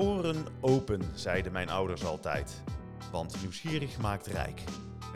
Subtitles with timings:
[0.00, 2.62] Oren open, zeiden mijn ouders altijd.
[3.12, 4.62] Want nieuwsgierig maakt rijk.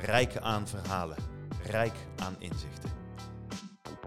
[0.01, 1.17] Rijk aan verhalen,
[1.63, 2.91] rijk aan inzichten.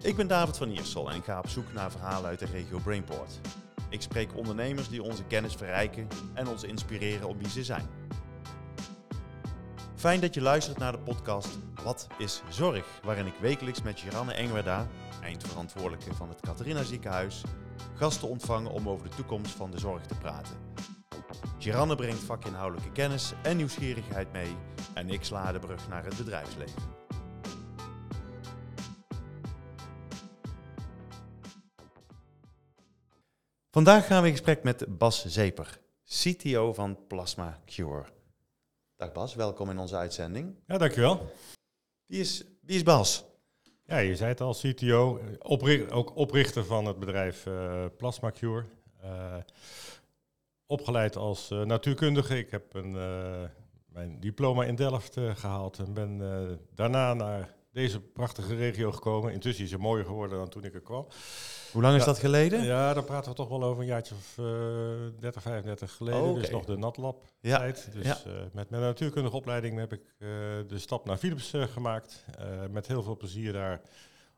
[0.01, 3.39] Ik ben David van Iersel en ga op zoek naar verhalen uit de regio Brainport.
[3.89, 7.87] Ik spreek ondernemers die onze kennis verrijken en ons inspireren op wie ze zijn.
[9.95, 12.85] Fijn dat je luistert naar de podcast Wat is Zorg?
[13.03, 14.87] Waarin ik wekelijks met Giranne Engwerda,
[15.21, 17.43] eindverantwoordelijke van het Catharina Ziekenhuis,
[17.93, 20.66] gasten ontvang om over de toekomst van de zorg te praten.
[21.59, 24.55] Giranne brengt vakinhoudelijke kennis en nieuwsgierigheid mee
[24.93, 26.81] en ik sla de brug naar het bedrijfsleven.
[33.71, 38.05] Vandaag gaan we in gesprek met Bas Zeper, CTO van Plasma Cure.
[38.95, 40.55] Dag Bas, welkom in onze uitzending.
[40.67, 41.31] Ja, dankjewel.
[42.05, 43.25] Wie is, wie is Bas?
[43.85, 45.21] Ja, je zei het al, CTO,
[45.89, 48.65] ook oprichter van het bedrijf uh, Plasma Cure.
[49.03, 49.35] Uh,
[50.67, 52.37] opgeleid als uh, natuurkundige.
[52.37, 52.91] Ik heb een,
[53.87, 56.19] mijn diploma in Delft gehaald en ben
[56.75, 59.33] daarna naar deze prachtige regio gekomen.
[59.33, 61.07] Intussen is het mooier geworden dan toen ik er kwam.
[61.71, 62.05] Hoe lang is Ja.
[62.05, 62.63] dat geleden?
[62.63, 64.45] Ja, dan praten we toch wel over een jaartje of uh,
[65.19, 66.21] 30, 35 geleden.
[66.21, 66.39] Oh, oké.
[66.39, 67.89] Dus nog de natlab Ja, tijd.
[67.93, 68.17] Dus ja.
[68.25, 70.27] eh, met mijn natuurkundige opleiding heb ik eh,
[70.67, 72.25] de stap naar Philips eh, gemaakt.
[72.37, 73.81] Eh, met heel veel plezier daar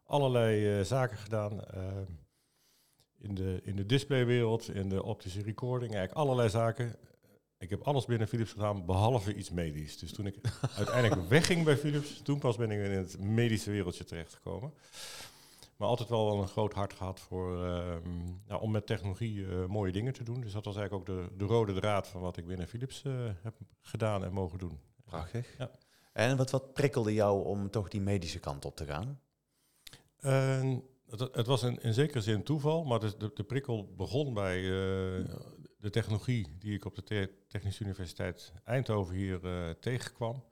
[0.05, 1.59] allerlei eh, zaken gedaan.
[3.21, 6.95] In, de, in de displaywereld, in de optische recording, eigenlijk allerlei zaken.
[7.57, 9.97] Ik heb alles binnen Philips gedaan, behalve iets medisch.
[9.97, 10.35] Dus toen ik
[10.77, 14.73] uiteindelijk wegging bij Philips, toen pas ben ik in het medische wereldje terechtgekomen.
[15.77, 18.09] Maar altijd wel een groot hart gehad voor, ehm,
[18.47, 20.41] nou, om met technologie eh, mooie dingen te doen.
[20.41, 23.13] Dus dat was eigenlijk ook de, de rode draad van wat ik binnen Philips eh,
[23.41, 24.79] heb gedaan en mogen doen.
[25.05, 25.57] Prachtig.
[25.57, 25.71] Ja.
[26.13, 29.19] En wat, wat prikkelde jou om toch die medische kant op te gaan?
[31.09, 34.57] Het, het was in, in zekere zin toeval, maar de, de, de prikkel begon bij
[34.57, 35.25] eh,
[35.77, 40.43] de technologie die ik op de Te- Technische Universiteit Eindhoven hier eh, tegenkwam.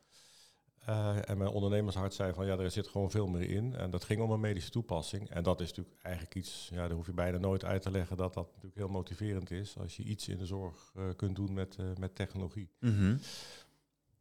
[0.79, 3.75] Eh, en mijn ondernemershart zei van ja, er zit gewoon veel meer in.
[3.75, 5.29] En dat ging om een medische toepassing.
[5.29, 8.17] En dat is natuurlijk eigenlijk iets, ja, daar hoef je bijna nooit uit te leggen
[8.17, 11.77] dat dat natuurlijk heel motiverend is als je iets in de zorg kunt doen met,
[11.99, 12.69] met technologie.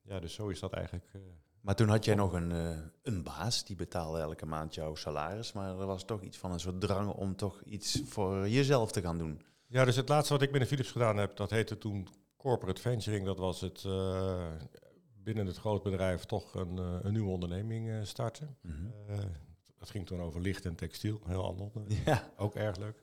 [0.02, 1.06] Ja, dus zo is dat eigenlijk.
[1.66, 5.52] Maar toen had jij nog een, eh, een baas, die betaalde elke maand jouw salaris.
[5.52, 9.00] Maar er was toch iets van een soort drang om toch iets voor jezelf te
[9.00, 9.42] gaan doen.
[9.66, 13.24] Ja, dus het laatste wat ik binnen Philips gedaan heb, dat heette toen corporate venturing.
[13.24, 14.52] Dat was het eh,
[15.22, 18.56] binnen het groot bedrijf toch een, eh, een nieuwe onderneming starten.
[19.08, 19.18] Eh,
[19.78, 21.70] dat ging toen over licht en textiel, heel ander.
[22.04, 23.00] Ja, Ook erg leuk.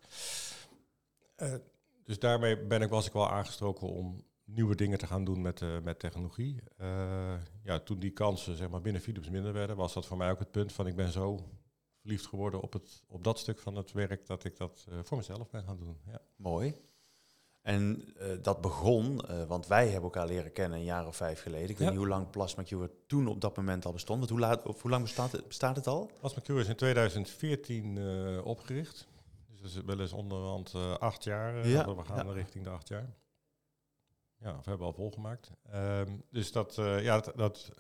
[2.04, 4.24] Dus daarmee ben ik, was ik wel aangestroken om
[4.56, 6.62] nieuwe dingen te gaan doen met, eh, met technologie.
[6.78, 7.34] Eh,
[7.64, 10.40] ja, toen die kansen zeg maar, binnen Philips minder werden, was dat voor mij ook
[10.40, 11.40] het punt van ik ben zo
[12.00, 15.18] verliefd geworden op, het, op dat stuk van het werk dat ik dat eh, voor
[15.18, 15.98] mezelf ben gaan doen.
[16.08, 16.22] Ja.
[16.36, 16.74] mooi.
[17.62, 21.70] En dat begon, want wij hebben elkaar leren kennen een jaar of vijf geleden.
[21.70, 21.90] Ik weet Ja.
[21.90, 24.18] niet hoe lang Plasma Cure toen op dat moment al bestond.
[24.20, 26.12] Want hoe, laat, of hoe lang bestaat het, bestaat het al?
[26.20, 29.08] Plasma Cure is in 2014 eh, opgericht.
[29.48, 31.68] Dus dat is wel eens onderhand acht jaar.
[31.68, 32.34] Ja, We gaan ja.
[32.34, 33.14] richting de acht jaar.
[34.44, 35.52] Ja, of hebben al volgemaakt.
[35.72, 37.72] Ehm, dus dat, eh, ja, dat, dat,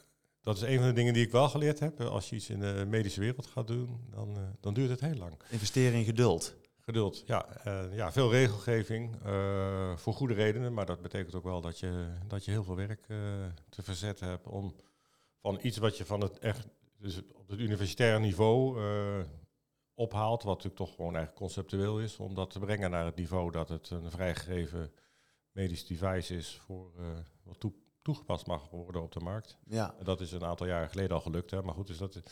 [0.41, 2.01] dat is een van de dingen die ik wel geleerd heb.
[2.01, 5.15] Als je iets in de medische wereld gaat doen, dan, eh, dan duurt het heel
[5.15, 5.33] lang.
[5.49, 6.55] Investeren in geduld.
[6.79, 7.47] Geduld, ja.
[7.63, 9.15] eh, ja veel regelgeving
[9.95, 10.73] voor goede redenen.
[10.73, 13.05] Maar dat betekent ook wel dat je, dat je heel veel werk
[13.69, 14.75] te verzetten hebt om
[15.39, 18.79] van iets wat je van het echt, dus op het universitaire niveau
[19.93, 23.51] ophaalt, wat natuurlijk toch gewoon eigenlijk conceptueel is, om dat te brengen naar het niveau
[23.51, 24.91] dat het een vrijgegeven
[25.53, 27.05] medisch device is voor eh,
[27.43, 29.57] wat toe- toegepast mag worden op de markt.
[29.67, 31.61] Ja, En dat is een aantal jaren geleden al gelukt, hè?
[31.61, 32.31] maar goed, dus dat, is- dat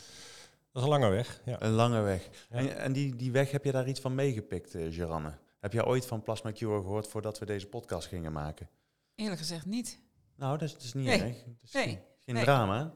[0.74, 1.42] is een lange weg.
[1.46, 1.62] Ja.
[1.62, 2.30] een lange weg.
[2.50, 2.56] Ja.
[2.58, 5.38] En, en die, die weg, heb je daar iets van meegepikt, eh Geranne?
[5.60, 8.70] Heb jij ooit van Plasma Cure gehoord voordat we deze podcast gingen maken?
[9.16, 10.00] Eerlijk gezegd niet.
[10.36, 11.22] Nou, dat is, dat is niet Nee.
[11.22, 11.44] erg.
[11.44, 11.84] Dat is Nee.
[11.84, 12.44] geen, geen Nee.
[12.44, 12.94] drama.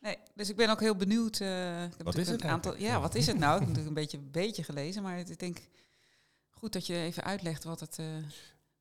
[0.00, 1.40] Nee, dus ik ben ook heel benieuwd.
[1.40, 2.76] eh, ik heb Wat is het een aantal.
[2.76, 3.52] Ja, wat is het nou?
[3.52, 5.68] Ik heb natuurlijk een beetje, beetje gelezen, maar ik denk
[6.50, 8.06] goed dat je even uitlegt wat, het, eh,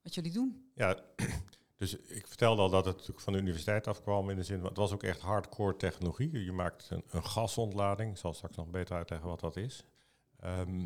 [0.05, 0.71] wat jullie doen.
[0.73, 0.99] Ja,
[1.77, 4.69] dus ik vertelde al dat het natuurlijk van de universiteit afkwam in de zin, want
[4.69, 6.43] het was ook echt hardcore technologie.
[6.43, 9.83] Je maakt een, een gasontlading, ik zal straks nog beter uitleggen wat dat is.
[10.39, 10.85] Ehm,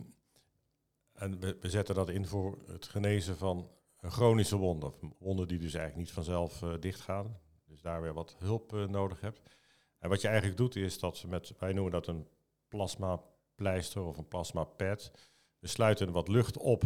[1.13, 3.69] en we, we zetten dat in voor het genezen van
[3.99, 7.37] een chronische wonden, of wonden die dus eigenlijk niet vanzelf eh, dichtgaan.
[7.65, 9.41] Dus daar weer wat hulp eh, nodig hebt.
[9.97, 12.27] En wat je eigenlijk doet is dat we met, wij noemen dat een
[12.67, 13.21] plasma
[13.55, 15.11] pleister of een plasma pad.
[15.59, 16.83] We sluiten wat lucht op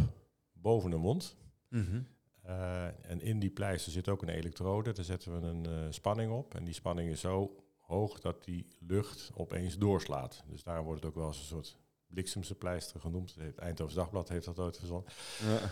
[0.52, 1.36] boven de mond.
[1.68, 2.02] Mhm.
[2.44, 4.92] Eh, en in die pleister zit ook een elektrode.
[4.92, 6.54] Daar zetten we een eh, spanning op.
[6.54, 10.44] En die spanning is zo hoog dat die lucht opeens doorslaat.
[10.46, 13.34] Dus daarom wordt het ook wel eens een soort bliksemse pleister genoemd.
[13.34, 15.10] Het Eindhoven Dagblad heeft dat ooit verzonnen.
[15.42, 15.70] Ja.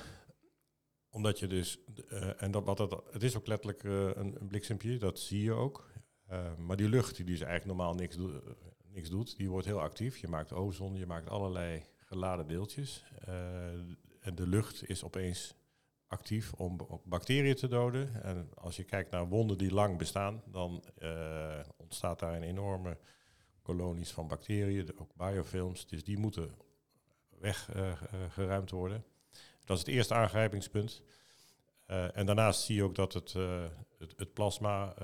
[1.10, 1.78] Omdat je dus,
[2.08, 5.52] eh, en dat, wat dat, het is ook letterlijk een, een, bliksempje, dat zie je
[5.52, 5.90] ook.
[6.58, 8.18] maar die lucht die dus eigenlijk normaal niks,
[8.88, 10.16] niks doet, die wordt heel actief.
[10.16, 13.04] Je maakt ozon, je maakt allerlei geladen deeltjes.
[14.20, 15.54] en de lucht is opeens
[16.12, 18.22] actief om bacteriën te doden.
[18.22, 20.84] En als je kijkt naar wonden die lang bestaan, dan
[21.76, 22.98] ontstaat daar een enorme
[23.62, 25.86] kolonies van bacteriën, ook biofilms.
[25.86, 26.54] Dus die moeten
[27.38, 29.04] weggeruimd worden.
[29.64, 31.02] Dat is het eerste aangrijpingspunt.
[31.86, 33.32] En daarnaast zie je ook dat het,
[33.98, 34.94] het, het, plasma,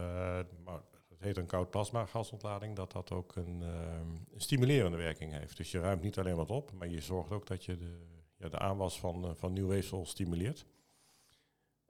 [0.64, 5.56] maar het heet een koud plasma gasontlading, dat dat ook een, een, stimulerende werking heeft.
[5.56, 8.06] Dus je ruimt niet alleen wat op, maar je zorgt ook dat je de,
[8.36, 10.66] ja, de aanwas van, van nieuw weefsel stimuleert.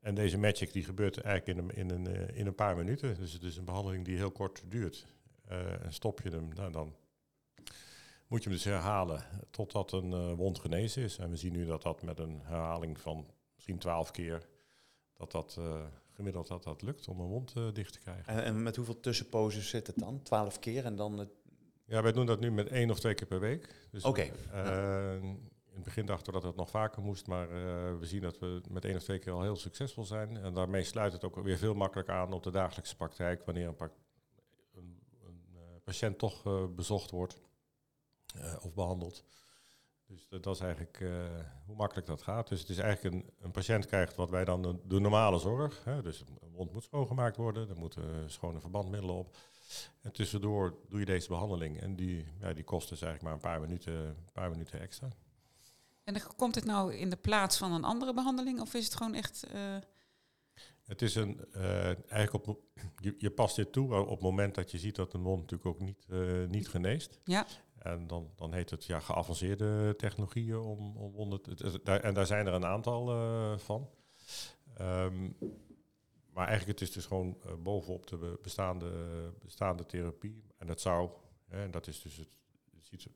[0.00, 3.16] En deze magic die gebeurt eigenlijk in een, in een, in een paar minuten.
[3.16, 5.06] Dus het is een behandeling die heel kort duurt.
[5.82, 6.94] en stop je hem, nou, dan
[8.28, 11.18] moet je hem dus herhalen totdat een uh, wond genezen is.
[11.18, 14.48] En we zien nu dat dat met een herhaling van misschien twaalf keer,
[15.16, 15.80] dat dat uh,
[16.12, 18.32] gemiddeld dat, dat lukt om een wond dicht te krijgen.
[18.32, 20.22] En, en, met hoeveel tussenposes zit het dan?
[20.22, 21.18] Twaalf keer en dan...
[21.18, 21.28] Het...
[21.84, 23.88] Ja, wij doen dat nu met één of twee keer per week.
[23.90, 24.30] Dus Oké.
[24.52, 25.16] Okay.
[25.16, 25.47] In
[25.78, 27.48] het begin dachten we dat het nog vaker moest, maar
[27.98, 30.36] we zien dat we met één of twee keer al heel succesvol zijn.
[30.36, 33.90] En daarmee sluit het ook weer veel makkelijker aan op de dagelijkse praktijk, wanneer een,
[34.74, 36.42] een, een patiënt toch
[36.74, 37.40] bezocht wordt.
[38.60, 39.24] Of behandeld.
[40.06, 41.04] Dus dat, is eigenlijk
[41.66, 42.48] hoe makkelijk dat gaat.
[42.48, 45.84] Dus het is eigenlijk een, een patiënt krijgt wat wij dan de, de normale zorg.
[45.84, 49.36] Hè, dus een wond moet schoongemaakt worden, er moeten schone verbandmiddelen op.
[50.00, 51.80] En tussendoor doe je deze behandeling.
[51.80, 55.08] En die, ja, die kost dus eigenlijk maar een paar minuten, paar minuten extra.
[56.08, 58.60] En komt het nou in de plaats van een andere behandeling?
[58.60, 59.46] Of is het gewoon echt...
[59.54, 59.76] Uh...
[60.84, 62.60] Het is een, uh, eigenlijk op,
[63.04, 65.68] je, je, past dit toe op het moment dat je ziet dat de mond natuurlijk
[65.68, 67.20] ook niet, uh, niet geneest.
[67.24, 67.46] Ja.
[67.78, 71.40] En dan, dan heet het ja, geavanceerde technologieën om, om onder
[71.84, 73.90] en daar zijn er een aantal uh, van.
[74.80, 75.36] Um,
[76.32, 78.90] maar eigenlijk het is dus gewoon bovenop de bestaande,
[79.42, 80.44] bestaande therapie.
[80.58, 81.10] En dat zou,
[81.48, 82.28] hè, en dat is dus het,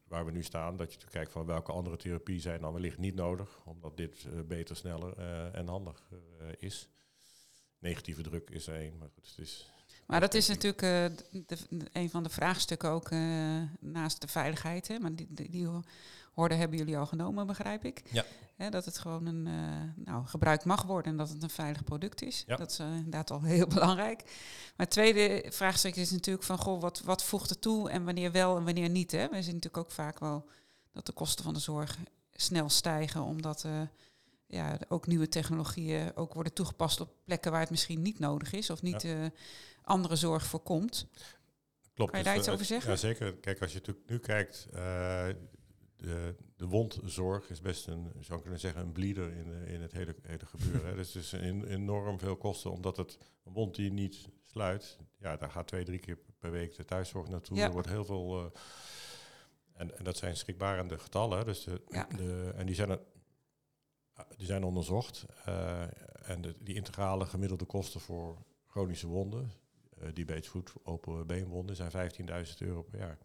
[0.08, 2.98] waar we nu staan, dat je te kijkt van welke andere therapie zijn dan wellicht
[2.98, 5.18] niet nodig, omdat dit uh, beter, sneller
[5.52, 6.10] en handig
[6.58, 6.88] is.
[7.78, 9.72] Negatieve druk is er één, maar goed, het is
[10.06, 10.82] maar dat is natuurlijk
[11.92, 13.10] een van de vraagstukken ook
[13.80, 14.88] naast de veiligheid.
[14.88, 14.98] Hè?
[14.98, 15.68] Maar die, die, die
[16.34, 18.02] hoorde hebben jullie al genomen, begrijp ik.
[18.10, 18.24] Ja.
[18.70, 22.22] Dat het gewoon een uh, nou, gebruikt mag worden en dat het een veilig product
[22.22, 22.44] is.
[22.46, 22.56] Ja.
[22.56, 24.22] Dat is inderdaad al heel belangrijk.
[24.76, 28.32] Maar het tweede vraagstuk is natuurlijk van, goh, wat, wat voegt er toe en wanneer
[28.32, 29.10] wel en wanneer niet?
[29.10, 29.28] Hè?
[29.28, 30.48] We zien natuurlijk ook vaak wel
[30.92, 31.98] dat de kosten van de zorg
[32.32, 33.66] snel stijgen, omdat
[34.46, 38.70] ja, ook nieuwe technologieën ook worden toegepast op plekken waar het misschien niet nodig is
[38.70, 39.30] of niet ja
[39.84, 41.06] andere zorg voorkomt.
[41.94, 42.10] Klopt.
[42.10, 42.90] Kan je daar iets over zeggen?
[42.90, 43.34] Ja, zeker.
[43.34, 44.68] Kijk, als je natuurlijk nu kijkt,
[46.02, 50.14] de, de wondzorg is best een, zou kunnen zeggen, een bleeder in, in het hele,
[50.22, 50.86] hele gebeuren.
[50.86, 50.94] hè.
[51.02, 55.36] Dus het is een, enorm veel kosten, omdat het een wond die niet sluit, ja,
[55.36, 57.56] daar gaat twee, drie keer per week de thuiszorg naartoe.
[57.56, 57.64] Ja.
[57.64, 58.44] Er wordt heel veel...
[58.44, 58.50] Uh,
[59.72, 61.44] en, en dat zijn schrikbarende getallen.
[61.44, 62.08] Dus de, ja.
[62.16, 63.00] de, en die zijn, er,
[64.36, 65.26] die zijn onderzocht.
[65.48, 65.82] Uh,
[66.28, 69.50] en de, die integrale gemiddelde kosten voor chronische wonden
[70.02, 72.12] uh, die beetsvoet open beenwonden zijn
[72.46, 73.18] 15.000 euro per jaar.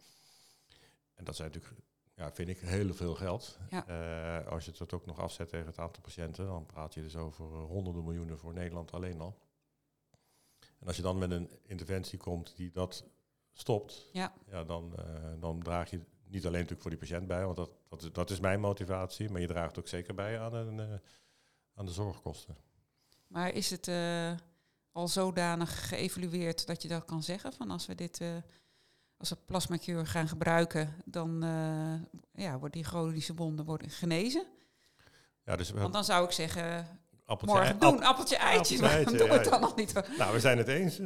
[1.13, 1.81] En dat zijn natuurlijk,
[2.17, 3.57] ja, vind ik, heel veel geld.
[3.69, 3.87] Ja.
[4.41, 7.15] Uh, als je het ook nog afzet tegen het aantal patiënten, dan praat je dus
[7.15, 9.37] over uh, honderden miljoenen voor Nederland alleen al.
[10.79, 13.05] En als je dan met een interventie komt die dat
[13.53, 14.33] stopt, ja.
[14.45, 14.95] Ja, dan,
[15.39, 18.29] dan draag je niet alleen natuurlijk voor die patiënt bij, want dat, dat, is, dat
[18.29, 21.01] is mijn motivatie, maar je draagt ook zeker bij aan, een,
[21.73, 22.57] aan de zorgkosten.
[23.27, 23.89] Maar is het
[24.91, 28.21] al zodanig geëvalueerd dat je dat kan zeggen van als we dit
[29.17, 31.93] als we plasmacure gaan gebruiken, dan uh,
[32.43, 34.45] ja, worden die chronische wonden worden genenezen.
[35.43, 36.87] Ja, dus Want dan zou ik zeggen,
[37.25, 39.93] appeltje, morgen doen, appeltje eitje, maar dan doen we het dan nog niet.
[40.17, 40.97] Nou, we zijn het eens.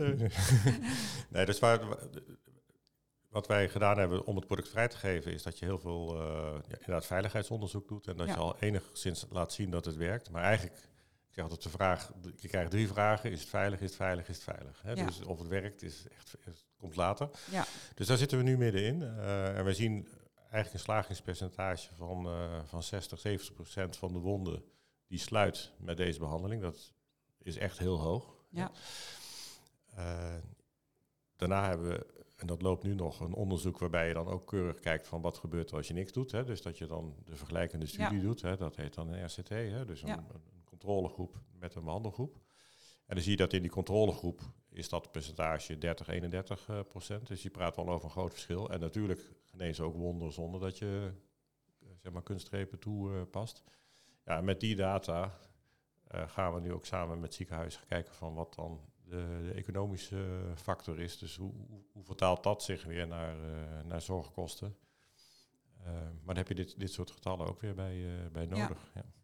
[1.30, 1.80] nee, dus waar,
[3.30, 6.16] wat wij gedaan hebben om het product vrij te geven, is dat je heel veel
[6.16, 6.22] uh,
[6.68, 8.34] ja, inderdaad veiligheidsonderzoek doet en dat ja.
[8.34, 10.30] je al enigszins laat zien dat het werkt.
[10.30, 10.90] Maar eigenlijk
[11.32, 13.32] ik zeg altijd de vraag, je krijgt drie vragen.
[13.32, 14.82] Is het veilig, is het veilig, is het veilig?
[14.82, 14.92] Hè?
[14.92, 15.06] Ja.
[15.06, 16.36] Dus of het werkt, is echt,
[16.78, 17.30] komt later.
[17.52, 17.66] Ja.
[17.96, 19.02] Dus daar zitten we nu middenin.
[19.02, 24.20] Uh, en we zien eigenlijk een slagingspercentage van, uh, van 60, 70 procent van de
[24.20, 24.64] wonden
[25.08, 26.62] die sluit met deze behandeling.
[26.62, 26.94] Dat
[27.38, 28.36] is echt heel hoog.
[28.50, 28.72] Ja.
[29.98, 30.34] Uh,
[31.36, 34.80] daarna hebben we, en dat loopt nu nog, een onderzoek waarbij je dan ook keurig
[34.80, 36.32] kijkt van wat gebeurt er als je niks doet.
[36.32, 36.44] Hè?
[36.44, 38.24] Dus dat je dan de vergelijkende studie Ja.
[38.24, 38.42] doet.
[38.42, 38.58] Hè?
[38.58, 39.86] Dat heet dan een RCT, hè?
[39.86, 40.18] dus een, Ja.
[40.18, 42.36] een controlegroep met een behandelgroep.
[43.06, 47.28] En dan zie je dat in die controlegroep is dat percentage 30, 31 uh, procent.
[47.28, 48.70] Dus je praat wel over een groot verschil.
[48.70, 51.12] En natuurlijk genezen ook wonden zonder dat je
[51.84, 53.64] uh, zeg maar kunststrepen toepast.
[54.26, 55.38] ja, met die data
[56.08, 60.54] eh, gaan we nu ook samen met ziekenhuizen kijken van wat dan de, de economische
[60.56, 61.18] factor is.
[61.18, 61.54] Dus hoe,
[61.92, 63.36] hoe, vertaalt dat zich weer naar,
[63.86, 64.76] naar zorgkosten?
[65.84, 68.92] Maar dan heb je dit, dit soort getallen ook weer bij, bij nodig.
[68.94, 69.02] Ja.
[69.02, 69.21] Ja.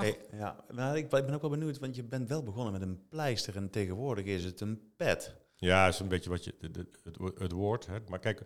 [0.00, 3.08] Hey, ja, maar ik ben ook wel benieuwd, want je bent wel begonnen met een
[3.08, 5.36] pleister en tegenwoordig is het een pet.
[5.56, 7.86] Ja, dat is een beetje wat je, de, de, het, het woord.
[7.86, 7.98] Hè.
[8.08, 8.42] Maar kijk,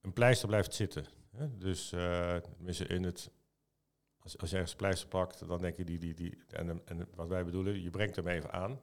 [0.00, 1.04] een pleister blijft zitten.
[1.36, 1.58] Hè.
[1.58, 2.36] Dus uh,
[2.88, 3.30] in het
[4.24, 7.28] als, als je ergens pleister plakt, dan denk je die, die, die en, en wat
[7.28, 8.80] wij bedoelen, je brengt hem even aan.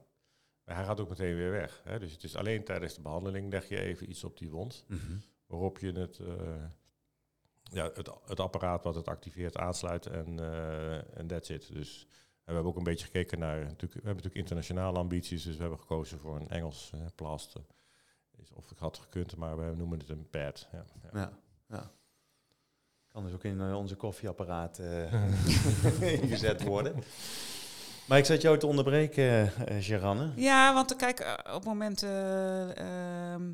[0.63, 1.81] Maar hij gaat ook meteen weer weg.
[1.83, 1.99] Hè?
[1.99, 4.85] Dus het is alleen tijdens de behandeling leg je even iets op die wond.
[4.87, 5.17] Mhm.
[5.45, 6.63] Waarop je het, uh,
[7.71, 11.73] ja, het, het apparaat wat het activeert aansluit en uh, en that's it.
[11.73, 12.07] Dus
[12.43, 15.61] we hebben ook een beetje gekeken naar, natuurlijk, we hebben natuurlijk internationale ambities, dus we
[15.61, 17.61] hebben gekozen voor een Engels uh, plaster.
[18.53, 20.67] Of ik had gekund, maar we noemen het een pad.
[20.71, 21.19] Ja, ja.
[21.19, 21.31] ja,
[21.67, 21.91] ja.
[23.07, 25.13] Kan dus ook in eh, onze koffieapparaat uh,
[26.21, 27.03] ingezet worden.
[28.07, 30.31] Maar ik zat jou te onderbreken, uh, Geranne.
[30.35, 33.51] Ja, want kijk, op het moment ehm,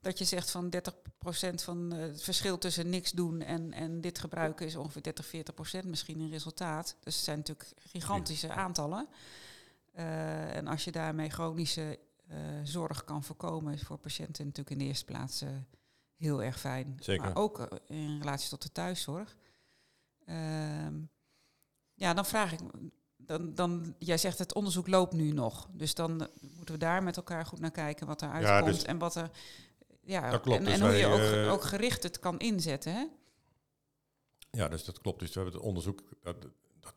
[0.00, 4.66] dat je zegt van 30% van het verschil tussen niks doen en, en dit gebruiken
[4.66, 5.26] is ongeveer 30,
[5.84, 6.96] 40% misschien een resultaat.
[7.00, 9.08] Dus het zijn natuurlijk gigantische aantallen.
[9.92, 11.98] en als je daarmee chronische
[12.62, 15.42] zorg kan voorkomen, is voor patiënten natuurlijk in de eerste plaats
[16.20, 16.96] heel erg fijn.
[17.00, 17.24] Zeker.
[17.24, 19.36] Maar ook eh, in relatie tot de thuiszorg.
[20.24, 20.94] Ehm,
[21.94, 22.60] ja, dan vraag ik,
[23.16, 25.68] dan, dan, jij zegt het onderzoek loopt nu nog.
[25.72, 28.82] Dus dan moeten we daar met elkaar goed naar kijken wat er uitkomt ja, dus
[28.82, 29.30] en wat er.
[30.10, 30.58] Ja, dat klopt.
[30.58, 32.92] En, dus hoe je ook, uh, ook, gericht het kan inzetten.
[32.92, 33.06] Hè?
[34.50, 35.18] Ja, dus dat klopt.
[35.18, 36.02] Dus we hebben het onderzoek.
[36.22, 36.42] Dat,
[36.80, 36.94] dat,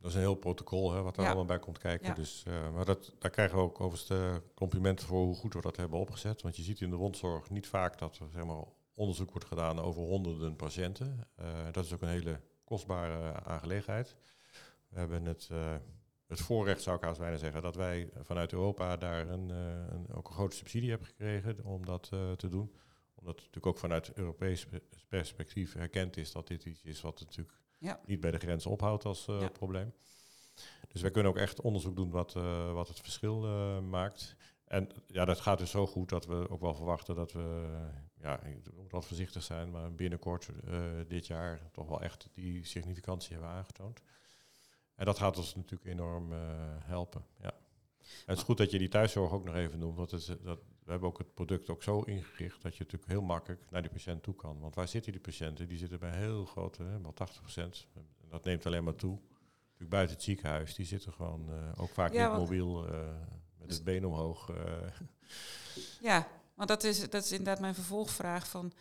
[0.00, 2.14] dat is een heel protocol hè, wat er allemaal bij komt kijken.
[2.14, 5.60] Dus, uh, maar dat, daar krijgen we ook overigens de complimenten voor hoe goed we
[5.60, 6.42] dat hebben opgezet.
[6.42, 8.64] Want je ziet in de rondzorg niet vaak dat er zeg maar,
[8.94, 11.28] onderzoek wordt gedaan over honderden patiënten.
[11.40, 14.16] Uh, dat is ook een hele kostbare aangelegenheid.
[14.88, 15.74] We hebben het, uh,
[16.28, 20.28] het voorrecht, zou ik haast bijna zeggen, dat wij vanuit Europa daar een, een ook
[20.28, 22.72] een grote subsidie hebben gekregen om dat te doen.
[23.14, 24.66] Omdat het natuurlijk ook vanuit Europees
[25.08, 28.00] perspectief erkend is dat dit iets is wat natuurlijk ja.
[28.06, 29.92] niet bij de grens ophoudt als uh, probleem.
[30.88, 33.40] Dus wij kunnen ook echt onderzoek doen wat, uh, wat het verschil
[33.80, 34.36] maakt.
[34.64, 37.76] En ja, dat gaat dus zo goed dat we ook wel verwachten dat we,
[38.20, 40.48] ja, ik moet wat voorzichtig zijn, maar binnenkort
[41.08, 44.02] dit jaar toch wel echt die significantie hebben aangetoond.
[44.98, 46.32] En dat gaat ons natuurlijk enorm
[46.84, 47.24] helpen.
[47.40, 47.52] Ja.
[48.08, 50.58] En het is goed dat je die thuiszorg ook nog even noemt, want is, dat,
[50.88, 53.90] we hebben ook het product ook zo ingericht dat je natuurlijk heel makkelijk naar die
[53.90, 54.60] patiënt toe kan.
[54.60, 55.68] Want waar zitten die patiënten?
[55.68, 57.86] Die zitten bij heel grote, hè, wel 80 procent.
[58.28, 59.18] Dat neemt alleen maar toe.
[59.62, 63.00] Natuurlijk buiten het ziekenhuis, die zitten gewoon uh, ook vaak niet mobiel uh,
[63.58, 64.50] met het been omhoog.
[64.50, 64.56] Uh.
[66.00, 68.72] Ja, want dat is, dat is inderdaad mijn vervolgvraag van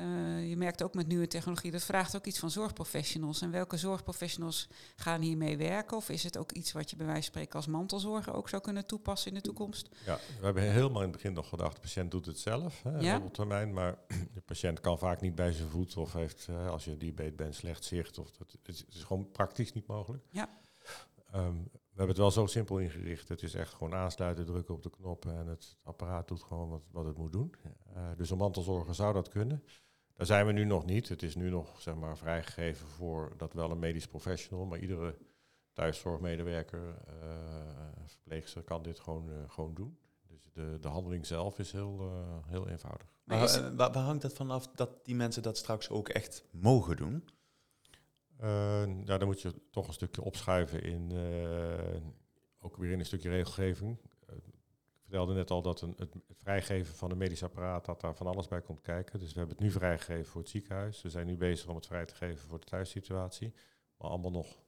[0.00, 3.42] uh, je merkt ook met nieuwe technologie, dat vraagt ook iets van zorgprofessionals.
[3.42, 5.96] En welke zorgprofessionals gaan hiermee werken?
[5.96, 8.62] Of is het ook iets wat je bij wijze van spreken als mantelzorger ook zou
[8.62, 9.88] kunnen toepassen in de toekomst?
[10.04, 12.98] Ja, we hebben helemaal in het begin nog gedacht, de patiënt doet het zelf, hè,
[12.98, 13.20] ja?
[13.24, 13.72] op termijn.
[13.72, 13.98] Maar
[14.34, 17.84] de patiënt kan vaak niet bij zijn voet of heeft, als je diabetes bent, slecht
[17.84, 18.18] zicht.
[18.18, 20.24] Of dat, het is gewoon praktisch niet mogelijk.
[20.30, 20.48] Ja.
[21.34, 23.28] Um, we hebben het wel zo simpel ingericht.
[23.28, 26.82] Het is echt gewoon aansluiten, drukken op de knoppen en het apparaat doet gewoon wat,
[26.90, 27.54] wat het moet doen.
[27.96, 29.64] Uh, dus een mantelzorger zou dat kunnen.
[30.20, 31.08] Daar zijn we nu nog niet.
[31.08, 35.16] Het is nu nog zeg maar, vrijgegeven voor dat wel een medisch professional, maar iedere
[35.72, 37.24] thuiszorgmedewerker, uh,
[38.06, 39.98] verpleegster kan dit gewoon, uh, gewoon doen.
[40.26, 43.12] Dus de, de handeling zelf is heel, uh, heel eenvoudig.
[43.24, 43.38] Maar
[43.76, 47.24] waar, waar, hangt het vanaf dat die mensen dat straks ook echt mogen doen?
[48.36, 51.12] nou, dan moet je toch een stukje opschuiven in,
[52.58, 53.98] ook weer in een stukje regelgeving
[55.10, 58.48] vertelde net al dat een, het, vrijgeven van een medisch apparaat, dat daar van alles
[58.48, 59.18] bij komt kijken.
[59.18, 61.02] Dus we hebben het nu vrijgegeven voor het ziekenhuis.
[61.02, 63.52] We zijn nu bezig om het vrij te geven voor de thuissituatie.
[63.96, 64.58] Maar allemaal nog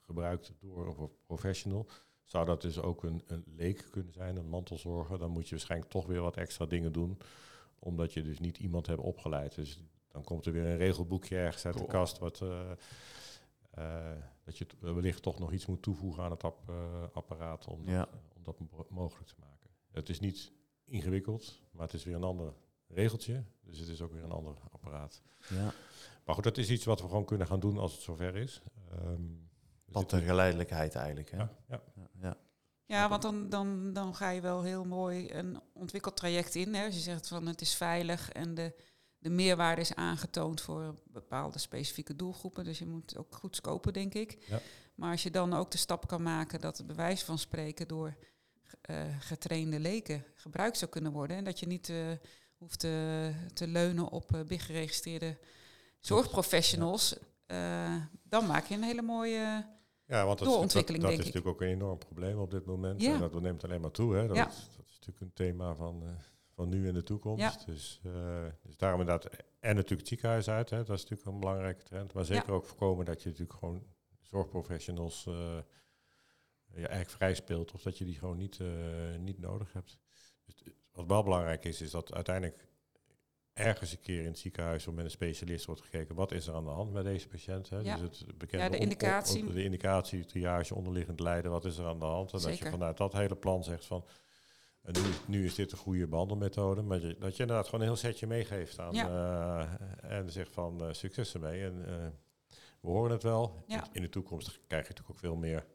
[0.00, 1.86] gebruikt door een professional.
[2.24, 5.18] Zou dat dus ook een, een leek kunnen zijn, een mantelzorger?
[5.18, 7.18] Dan moet je waarschijnlijk toch weer wat extra dingen doen.
[7.78, 9.54] Omdat je dus niet iemand hebt opgeleid.
[9.54, 12.18] Dus dan komt er weer een regelboekje ergens uit de kast.
[12.18, 12.70] Wat, uh,
[13.78, 14.10] uh,
[14.44, 18.08] dat je wellicht toch nog iets moet toevoegen aan het ap, uh, apparaat om, ja.
[18.36, 18.56] om dat
[18.88, 19.55] mogelijk te maken.
[19.96, 20.52] Het is niet
[20.84, 22.54] ingewikkeld, maar het is weer een ander
[22.86, 23.44] regeltje.
[23.64, 25.22] Dus het is ook weer een ander apparaat.
[25.48, 25.72] Ja.
[26.24, 28.62] Maar goed, dat is iets wat we gewoon kunnen gaan doen als het zover is.
[29.02, 29.48] Um,
[29.84, 31.30] Wat de geleidelijkheid eigenlijk.
[31.30, 31.36] Hè?
[31.36, 31.82] Ja, ja.
[32.20, 32.36] ja.
[32.86, 36.74] ja want dan, dan, dan ga je wel heel mooi een ontwikkeltraject in.
[36.74, 36.84] Hè.
[36.84, 38.74] Als je zegt van het is veilig en de,
[39.18, 42.64] de meerwaarde is aangetoond voor bepaalde specifieke doelgroepen.
[42.64, 44.44] Dus je moet ook goed scopen, denk ik.
[44.48, 44.60] Ja.
[44.94, 48.16] Maar als je dan ook de stap kan maken dat het bewijs van spreken door
[48.90, 51.36] uh, getrainde leken gebruikt zou kunnen worden.
[51.36, 52.06] En dat je niet uh,
[52.56, 55.38] hoeft te, te leunen op big geregistreerde
[56.00, 57.16] zorgprofessionals.
[58.22, 59.66] dan maak je een hele mooie
[60.06, 61.34] Ja, want dat, doorontwikkeling, dat, dat denk is ik.
[61.34, 63.00] natuurlijk ook een enorm probleem op dit moment.
[63.00, 63.14] Ja.
[63.14, 64.14] En dat neemt alleen maar toe.
[64.14, 64.26] Hè.
[64.26, 64.48] Dat, Ja.
[64.48, 66.08] is, dat is natuurlijk een thema van, eh,
[66.54, 67.66] van nu en de toekomst.
[67.66, 69.32] Dus, eh, dus daarom inderdaad.
[69.60, 70.70] En natuurlijk het ziekenhuis uit.
[70.70, 70.76] Hè.
[70.76, 72.12] Dat is natuurlijk een belangrijke trend.
[72.12, 73.82] Maar zeker ook voorkomen dat je natuurlijk gewoon
[74.22, 75.58] zorgprofessionals eh
[76.80, 77.72] je eigenlijk vrij speelt.
[77.72, 78.66] Of dat je die gewoon niet, eh,
[79.18, 79.98] niet nodig hebt.
[80.46, 82.66] Dus het- wat wel belangrijk is, is dat uiteindelijk
[83.52, 86.54] ergens een keer in het ziekenhuis of met een specialist wordt gekeken wat is er
[86.54, 87.68] aan de hand met deze patiënt.
[87.70, 87.78] Hè?
[87.78, 87.96] Ja.
[87.96, 89.52] Dus het bekende Ja, de indicatie.
[89.52, 92.32] de indicatie, triage, onderliggend lijden, wat is er aan de hand.
[92.32, 94.04] En dat je vanuit dat hele plan zegt van
[94.82, 95.00] en nu,
[95.38, 98.26] nu is dit een goede behandelmethode, maar je, dat je inderdaad gewoon een heel setje
[98.26, 101.62] meegeeft aan eh, en zegt van eh, succes ermee.
[101.64, 102.06] En eh,
[102.80, 103.64] we horen het wel.
[103.66, 103.84] Ja.
[103.92, 105.66] In de toekomst krijg je natuurlijk ook veel meer.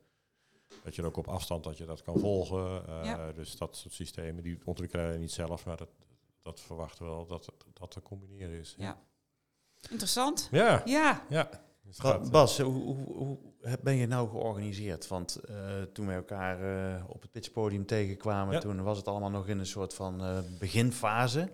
[0.84, 2.88] Dat je ook op afstand dat je dat kan volgen.
[2.88, 3.32] eh, Ja.
[3.32, 5.90] Dus dat soort systemen, die ontwikkelen wij niet zelf, maar dat,
[6.42, 8.76] dat verwachten we wel dat dat te combineren is.
[8.78, 9.00] Ja.
[9.90, 10.48] Interessant.
[10.52, 11.50] Ja, Ja, ja.
[11.84, 13.38] Dus gaat, eh, Bas, hoe, hoe, hoe
[13.82, 15.08] ben je nou georganiseerd?
[15.08, 16.62] Want eh, toen we elkaar
[16.98, 18.60] eh, op het pitchpodium tegenkwamen, Ja.
[18.60, 21.52] toen was het allemaal nog in een soort van eh, beginfase.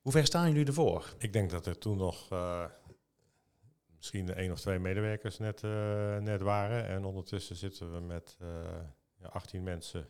[0.00, 1.14] Hoe ver staan jullie ervoor?
[1.18, 2.64] Ik denk dat er toen nog eh,
[4.02, 6.86] misschien één of twee medewerkers net, eh, net waren.
[6.86, 8.48] En ondertussen zitten we met eh,
[9.18, 10.06] ja, 18 mensen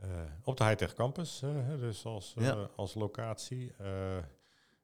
[0.00, 0.08] eh,
[0.44, 1.42] op de Hightech Campus.
[1.42, 2.70] eh, dus als, eh, Ja.
[2.76, 3.72] als locatie.
[3.78, 4.16] Eh,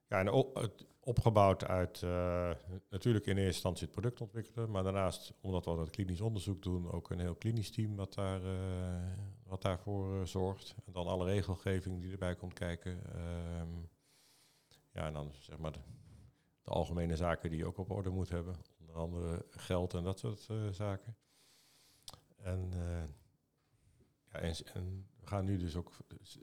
[0.07, 2.51] ja, en o- het opgebouwd uit eh,
[2.89, 4.71] natuurlijk in eerste instantie het product ontwikkelen.
[4.71, 8.43] Maar daarnaast, omdat we dat klinisch onderzoek doen, ook een heel klinisch team wat, daar,
[8.43, 9.11] eh,
[9.43, 10.75] wat daarvoor eh, zorgt.
[10.85, 12.99] En dan alle regelgeving die erbij komt kijken.
[13.13, 13.69] Ehm,
[14.93, 15.79] ja, en dan zeg maar de,
[16.69, 18.55] algemene zaken die je ook op orde moet hebben.
[18.79, 21.15] Onder andere geld en dat soort eh, zaken.
[22.37, 23.03] En, eh,
[24.31, 24.39] ja,
[24.73, 25.97] en, we gaan nu dus ook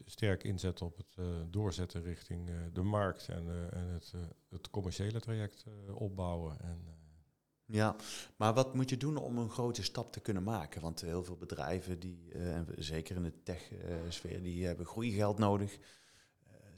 [0.05, 4.13] sterk inzetten op het eh, doorzetten richting de markt en, en het,
[4.49, 6.61] het commerciële traject opbouwen.
[6.61, 6.95] En,
[7.65, 7.97] Ja,
[8.37, 10.81] maar wat moet je doen om een grote stap te kunnen maken?
[10.81, 15.79] Want heel veel bedrijven, die, en zeker in de tech-sfeer, die hebben groeigeld nodig.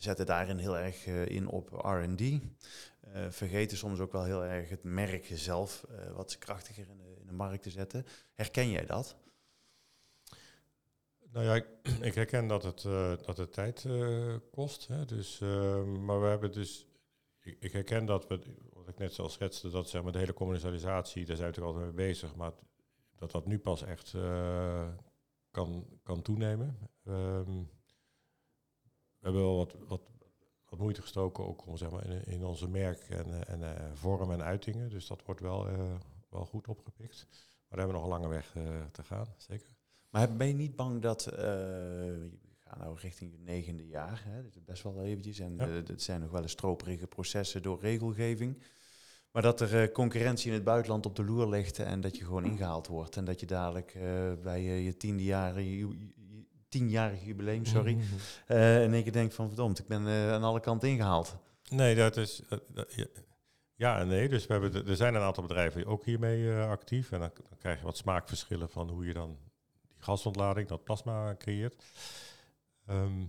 [0.03, 2.41] Zetten daarin heel erg eh, in op R&D.
[3.13, 7.17] Eh, vergeten soms ook wel heel erg het merk zelf eh, wat krachtiger in de,
[7.21, 8.07] in de markt te zetten.
[8.35, 9.17] Herken jij dat?
[11.33, 11.67] Nou ja, ik,
[12.09, 12.83] ik herken dat het,
[13.27, 13.87] dat het tijd
[14.51, 14.87] kost.
[14.87, 16.87] Hè, dus, eh, maar we hebben dus.
[17.41, 18.41] Ik, ik herken dat we,
[18.73, 21.77] wat ik net zo schetste, dat zeg maar de hele commercialisatie, daar zijn we natuurlijk
[21.77, 22.53] altijd mee bezig, maar
[23.17, 24.15] dat dat nu pas echt
[25.51, 26.79] kan, kan toenemen.
[27.05, 27.63] Ehm,
[29.19, 30.01] we hebben wel wat, wat,
[30.69, 33.93] wat moeite gestoken ook om zeg maar in, in onze merk en, eh, en eh,
[33.93, 34.91] vorm en uitingen.
[34.91, 35.95] Dus dat wordt wel, eh,
[36.29, 37.27] wel goed opgepikt.
[37.31, 38.53] Maar daar hebben we nog een lange weg
[38.93, 39.77] te gaan, zeker.
[40.11, 44.57] Maar ben je niet bang dat, we gaan nou richting je negende jaar, hè, dit
[44.57, 45.69] is best wel eventjes, en Ja.
[45.69, 48.63] het zijn nog wel eens stroperige processen door regelgeving,
[49.31, 52.45] maar dat er concurrentie in het buitenland op de loer ligt en dat je gewoon
[52.45, 53.93] ingehaald wordt en dat je dadelijk
[54.43, 56.13] bij je, tiende jaar, je
[56.69, 58.03] tienjarig jubileum, sorry, Mhm.
[58.47, 61.37] eh, één keer denkt van verdomd, ik ben eh, aan alle kanten ingehaald.
[61.71, 62.43] Nee, dat is.
[62.73, 63.07] dat- ja,
[63.75, 64.29] ja en nee.
[64.29, 67.13] Dus we hebben, de- er zijn een aantal bedrijven ook hiermee eh, actief.
[67.13, 69.37] En dan, dan krijg je wat smaakverschillen van hoe je dan
[69.89, 71.85] die gasontlading, dat plasma creëert.
[72.87, 73.25] Ehm,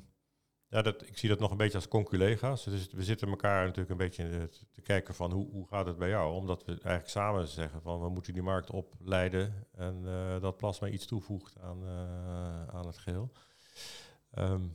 [0.69, 2.63] ja, dat, ik zie dat nog een beetje als conculega's.
[2.63, 5.97] Dus we zitten elkaar natuurlijk een beetje eh, te, kijken van hoe, hoe gaat het
[5.97, 6.33] bij jou?
[6.33, 10.87] Omdat we eigenlijk samen zeggen van we moeten die markt opleiden en eh, dat plasma
[10.87, 13.31] iets toevoegt aan, eh, aan het geheel.
[14.31, 14.67] Ehm,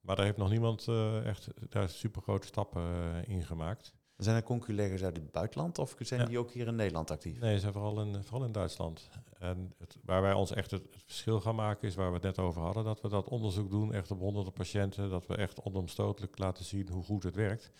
[0.00, 0.88] maar daar heeft nog niemand
[1.24, 2.82] echt daar super grote stappen
[3.26, 3.94] in gemaakt.
[4.20, 6.26] Zijn er conculeggers uit het buitenland of zijn Ja.
[6.26, 7.40] die ook hier in Nederland actief?
[7.40, 9.08] Nee, ze zijn vooral in, vooral in Duitsland.
[9.38, 12.22] En het, waar wij ons echt het, het verschil gaan maken is waar we het
[12.22, 12.84] net over hadden.
[12.84, 15.10] Dat we dat onderzoek doen, echt op honderden patiënten.
[15.10, 17.70] Dat we echt onomstotelijk laten zien hoe goed het werkt.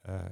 [0.00, 0.24] Eh,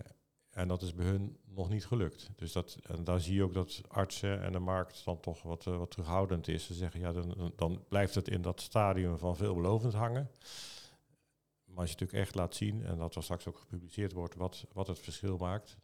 [0.51, 2.31] en dat is bij hun nog niet gelukt.
[2.37, 5.66] Dus dat, en daar zie je ook dat artsen en de markt dan toch wat,
[5.66, 6.66] eh, wat terughoudend is.
[6.66, 10.31] Ze zeggen, ja, dan, dan blijft het in dat stadium van veelbelovend hangen.
[11.72, 14.64] Maar als je natuurlijk echt laat zien, en dat er straks ook gepubliceerd wordt, wat,
[14.72, 15.76] wat het verschil maakt,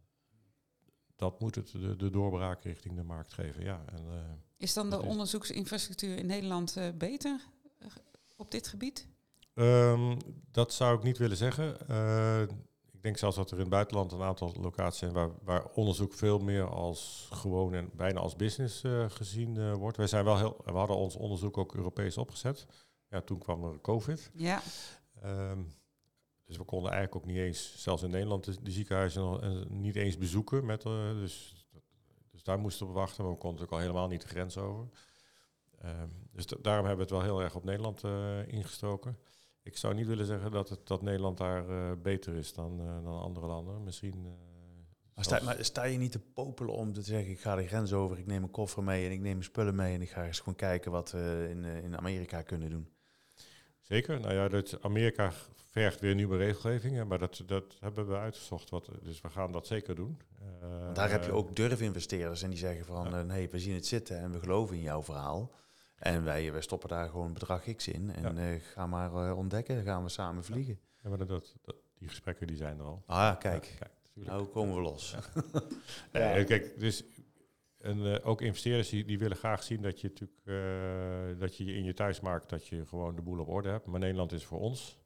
[1.16, 3.64] dat moet het de, de doorbraak richting de markt geven.
[3.64, 4.18] Ja, en, eh,
[4.56, 7.40] is dan de onderzoeksinfrastructuur in Nederland eh, beter
[7.78, 7.88] eh,
[8.36, 9.08] op dit gebied?
[9.54, 10.16] Ehm,
[10.50, 11.72] dat zou ik niet willen zeggen.
[12.92, 16.14] Ik denk zelfs dat er in het buitenland een aantal locaties zijn waar, waar onderzoek
[16.14, 19.96] veel meer als gewoon en bijna als business gezien wordt.
[19.96, 22.66] Wij zijn wel heel, we hadden ons onderzoek ook Europees opgezet.
[23.08, 24.30] Ja, toen kwam er COVID.
[24.34, 24.62] Ja,
[25.22, 25.62] Ehm,
[26.48, 29.50] dus we konden eigenlijk ook niet eens, zelfs in Nederland, de, de ziekenhuizen nog, eh,
[29.68, 30.66] niet eens bezoeken.
[30.66, 31.66] Met, eh, dus,
[32.30, 34.88] dus daar moesten we wachten, maar we konden natuurlijk al helemaal niet de grens over.
[35.78, 39.18] Ehm, dus da- daarom hebben we het wel heel erg op Nederland eh, ingestoken.
[39.62, 43.46] Ik zou niet willen zeggen dat, het, dat Nederland daar beter is dan, dan andere
[43.46, 43.84] landen.
[43.84, 44.22] Misschien
[45.14, 47.92] Maar sta, maar sta je niet te popelen om te zeggen, ik ga de grens
[47.92, 50.24] over, ik neem een koffer mee en ik neem mijn spullen mee en ik ga
[50.26, 52.88] eens gewoon kijken wat we in, in Amerika kunnen doen?
[53.88, 54.20] Zeker.
[54.20, 55.32] Nou ja, dat Amerika
[55.70, 58.70] vergt weer nieuwe regelgevingen, maar dat, dat hebben we uitgezocht.
[58.70, 60.20] Wat, dus we gaan dat zeker doen.
[60.62, 63.22] Uh, daar heb je ook durfinvesteerders en die zeggen van, ja.
[63.22, 65.50] nee, we zien het zitten en we geloven in jouw verhaal.
[65.96, 68.52] En wij, wij stoppen daar gewoon bedrag X in en ja.
[68.52, 70.78] uh, ga maar uh, ontdekken, gaan we samen vliegen.
[71.02, 73.02] Ja, maar dat, dat, die gesprekken die zijn er al.
[73.06, 73.74] Ah, kijk.
[73.78, 73.90] kijk
[74.26, 75.14] nou komen we los.
[76.12, 76.44] Ja.
[76.50, 77.04] kijk, dus
[77.88, 81.84] en uh, ook investeerders die, willen graag zien dat je natuurlijk uh, dat je in
[81.84, 83.86] je thuismarkt dat je gewoon de boel op orde hebt.
[83.86, 84.98] Maar Nederland is voor ons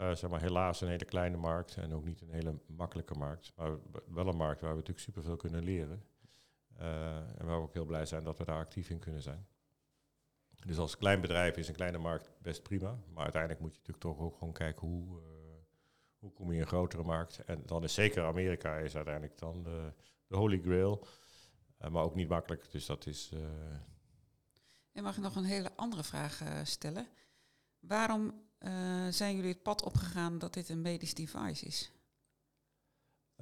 [0.00, 3.52] uh, zeg maar helaas een hele kleine markt en ook niet een hele makkelijke markt,
[3.56, 6.02] maar wel een markt waar we natuurlijk superveel kunnen leren.
[6.76, 9.46] en waar we ook heel blij zijn dat we daar actief in kunnen zijn.
[10.66, 14.04] Dus als klein bedrijf is een kleine markt best prima, maar uiteindelijk moet je natuurlijk
[14.04, 15.22] toch ook gewoon kijken hoe
[16.24, 17.44] hoe kom je in een grotere markt?
[17.44, 19.92] En dan is zeker Amerika is uiteindelijk dan de,
[20.26, 21.06] de holy grail.
[21.84, 23.30] Uh, maar ook niet makkelijk, dus dat is...
[23.34, 23.40] Uh
[24.92, 27.06] en mag ik nog een hele andere vraag uh, stellen?
[27.80, 28.42] Waarom
[29.10, 31.90] zijn jullie het pad opgegaan dat dit een medisch device is?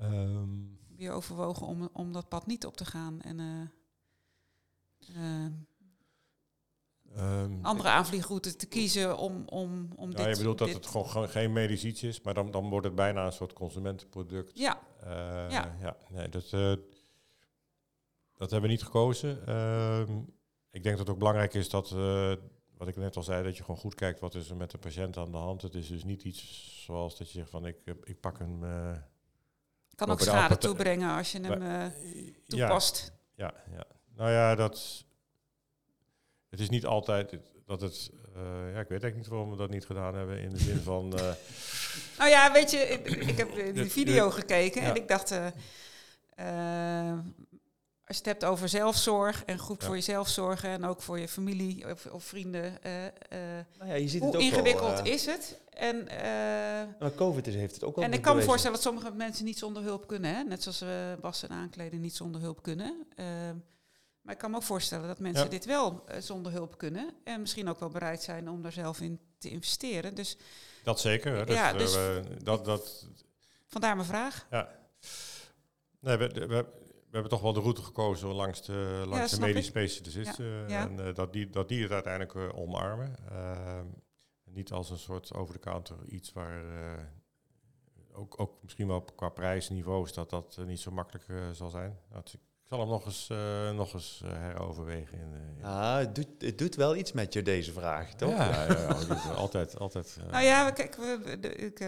[0.02, 3.70] Um, Heb je overwogen om, om dat pad niet op te gaan en
[7.16, 10.26] Um, andere aanvliegroute te kiezen om, om, om ja, dit...
[10.26, 13.26] Je bedoelt dat het gewoon geen medisch iets is, maar dan, dan wordt het bijna
[13.26, 14.58] een soort consumentenproduct.
[14.58, 14.80] Ja.
[15.04, 15.10] Uh,
[15.50, 15.76] ja.
[15.80, 15.96] ja.
[16.08, 16.74] Nee, dat, uh,
[18.42, 19.42] dat hebben we niet gekozen.
[19.48, 20.00] Uh,
[20.70, 22.32] ik denk dat het ook belangrijk is dat, uh,
[22.76, 24.78] wat ik net al zei, dat je gewoon goed kijkt wat is er met de
[24.78, 25.62] patiënt aan de hand.
[25.62, 28.60] Het is dus niet iets zoals dat je zegt van ik, ik pak een...
[29.94, 31.92] kan ook schade toebrengen als je hem
[32.46, 33.12] toepast.
[33.34, 33.86] Ja, ja, ja.
[34.14, 35.04] Nou ja, dat
[36.50, 38.10] het is niet altijd dat het.
[38.36, 40.38] Uh, ja, ik weet eigenlijk niet waarom we dat niet gedaan hebben.
[40.38, 41.04] In de zin van.
[41.04, 41.32] Uh,
[42.18, 44.88] nou ja, weet je, ik, ik heb die video gekeken ja.
[44.88, 45.32] en ik dacht.
[45.32, 47.18] Uh,
[48.04, 49.86] als je het hebt over zelfzorg en goed ja.
[49.86, 52.78] voor jezelf zorgen en ook voor je familie of, of vrienden.
[53.78, 55.60] nou ja, je ziet hoe het ook ingewikkeld wel, is het?
[55.70, 56.04] En,
[56.98, 58.04] maar COVID is, heeft het ook wel.
[58.04, 60.34] En ik kan me voorstellen dat sommige mensen niet zonder hulp kunnen.
[60.34, 60.42] Hè?
[60.42, 63.06] Net zoals we wassen en aankleden niet zonder hulp kunnen.
[64.22, 65.50] Maar ik kan me ook voorstellen dat mensen ja.
[65.50, 67.14] dit wel zonder hulp kunnen.
[67.24, 70.14] En misschien ook wel bereid zijn om daar zelf in te investeren.
[70.14, 70.36] Dus,
[70.84, 71.36] dat zeker.
[71.36, 71.44] Hè?
[71.44, 71.96] Dus, ja, dus
[72.42, 73.06] dat, dat,
[73.66, 74.46] vandaar mijn vraag.
[74.50, 74.68] Ja.
[76.00, 76.66] Nee, we, we,
[77.12, 80.44] we, hebben toch wel de route gekozen langs de, langs ja, de medische specialisten.
[80.44, 80.68] Ja.
[80.68, 80.88] Ja.
[80.88, 83.16] En uh, dat, die, dat die het uiteindelijk omarmen.
[83.30, 83.86] Ehm,
[84.44, 86.64] niet als een soort over-the-counter iets waar...
[88.12, 91.98] ook, ook misschien wel qua prijsniveaus dat dat niet zo makkelijk zal zijn.
[92.10, 92.36] Dat,
[92.72, 95.18] zal hem nog eens, uh, nog eens uh, heroverwegen.
[95.18, 98.30] In, uh, ah, het doet, het doet wel iets met je, deze vraag, toch?
[98.30, 99.78] Ja, ja, ja altijd.
[99.78, 101.78] altijd nou ja, kijk, we, de, ik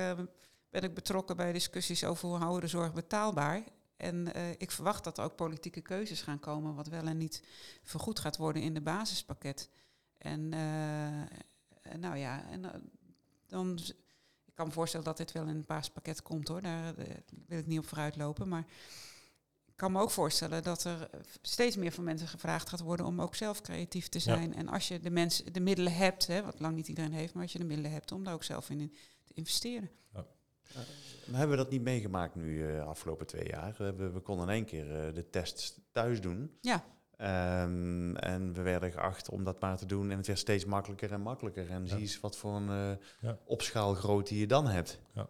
[0.71, 3.63] ben ik betrokken bij discussies over hoe houden we de zorg betaalbaar.
[3.97, 7.43] En ik verwacht dat er ook politieke keuzes gaan komen, wat wel en niet
[7.83, 9.71] vergoed gaat worden in de basispakket.
[10.19, 10.49] En
[11.99, 12.91] nou ja, en
[13.47, 13.79] dan.
[14.47, 16.95] Ik kan me voorstellen dat dit wel in het basispakket komt hoor, daar
[17.47, 18.49] wil ik niet op vooruit lopen.
[18.49, 18.65] Maar
[19.67, 21.11] ik kan me ook voorstellen dat er
[21.43, 24.51] steeds meer van mensen gevraagd gaat worden om ook zelf creatief te zijn.
[24.51, 24.57] Ja.
[24.57, 27.43] En als je de, mensen de middelen hebt, hè, wat lang niet iedereen heeft, maar
[27.43, 29.91] als je de middelen hebt om daar ook zelf in te investeren.
[30.13, 30.27] Ja.
[30.71, 30.79] Uh,
[31.31, 33.75] hebben we dat niet meegemaakt nu de uh, afgelopen twee jaar?
[33.79, 36.51] We, we konden in één keer uh, de tests thuis doen.
[36.61, 36.85] Ja.
[37.63, 40.11] Um, en we werden geacht om dat maar te doen.
[40.11, 41.71] En het werd steeds makkelijker en makkelijker.
[41.71, 41.89] En ja.
[41.89, 43.39] zie eens wat voor een ja.
[43.45, 45.01] opschaalgrootte je dan hebt.
[45.15, 45.29] Ja.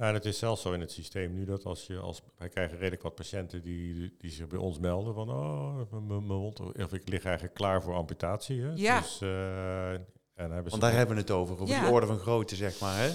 [0.00, 2.48] Ja, en het is zelfs zo in het systeem nu dat als je als wij
[2.48, 6.92] krijgen redelijk wat patiënten die, die zich bij ons melden van oh, mijn mond of
[6.92, 8.62] ik lig eigenlijk klaar voor amputatie.
[8.62, 8.72] Hè?
[8.74, 9.00] Ja.
[9.00, 10.02] Dus, uh, en
[10.34, 11.80] hebben Want daar hebben we het over, over ja.
[11.80, 12.96] die orde van grootte, zeg maar.
[12.98, 13.10] Hè?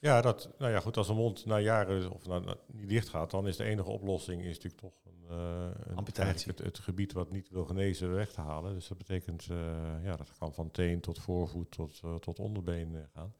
[0.00, 3.08] Ja, dat, nou ja, goed, als een mond na jaren of na, na, niet dicht
[3.08, 6.50] gaat, dan is de enige oplossing is natuurlijk toch een, uh, een amputatie.
[6.50, 8.74] Het, het, gebied wat niet wil genezen weg te halen.
[8.74, 9.58] Dus dat betekent, uh,
[10.02, 13.34] ja, dat kan van teen tot voorvoet tot, tot onderbeen gaan.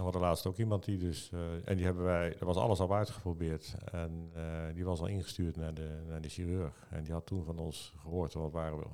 [0.00, 2.80] We hadden laatst ook iemand die dus, uh, en die hebben wij, er was alles
[2.80, 3.74] al uitgeprobeerd.
[3.92, 6.86] En uh, die was al ingestuurd naar de, naar de chirurg.
[6.90, 8.86] En die had toen van ons gehoord, want waren we,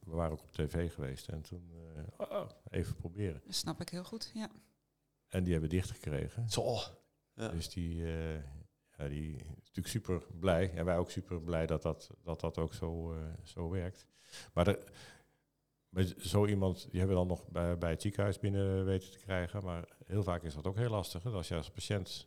[0.00, 1.28] we waren ook op tv geweest.
[1.28, 3.40] En toen, uh, oh, even proberen.
[3.44, 4.50] Dat snap ik heel goed, ja.
[5.28, 6.50] En die hebben dichtgekregen.
[6.50, 6.78] Zo.
[7.34, 7.48] Ja.
[7.48, 7.96] Dus die,
[8.96, 10.72] ja, die is natuurlijk super blij.
[10.74, 14.06] En wij ook super blij dat dat, dat, dat ook zo, zo werkt.
[14.52, 14.78] Maar de,
[16.18, 19.64] zo iemand, die hebben we dan nog bij, bij het ziekenhuis binnen weten te krijgen.
[19.64, 21.22] Maar heel vaak is dat ook heel lastig.
[21.22, 21.30] Hè?
[21.30, 22.26] Als je als patiënt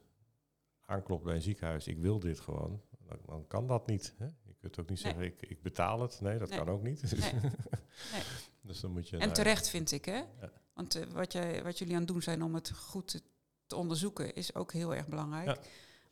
[0.86, 4.16] aanklopt bij een ziekenhuis, ik wil dit gewoon, dan, dan kan dat niet.
[4.18, 4.26] Hè?
[4.26, 5.14] Je kunt ook niet nee.
[5.14, 6.22] zeggen, ik, ik betaal het.
[6.22, 6.58] Nee, dat nee.
[6.58, 7.20] kan ook niet.
[7.20, 7.42] Nee.
[8.62, 10.18] dus dan moet je en terecht vind ik, hè?
[10.18, 10.52] Ja.
[10.82, 13.22] Want uh, wat, jij, wat jullie aan het doen zijn om het goed te,
[13.68, 15.46] te onderzoeken, is ook heel erg belangrijk.
[15.48, 15.58] Ja.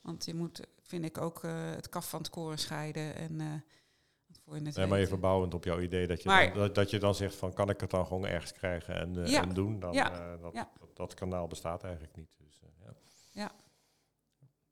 [0.02, 3.16] Want je moet, vind ik, ook eh, het kaf van het koren scheiden.
[3.16, 3.46] En, uh,
[4.46, 6.76] voor je het nee, maar even bouwend op jouw idee dat je, Maar- dan, dat,
[6.76, 9.42] dat je dan zegt van kan ik het dan gewoon ergens krijgen en, eh, Ja.
[9.42, 10.12] en doen, dan Ja.
[10.34, 10.70] eh, dat, Ja.
[10.80, 12.36] dat, dat kanaal bestaat eigenlijk niet.
[12.38, 12.92] Dus, eh,
[13.32, 13.52] ja.